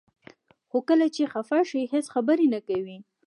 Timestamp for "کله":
0.89-1.07